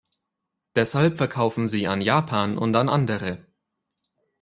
[0.75, 3.45] Deshalb verkaufen sie an Japan und an andere.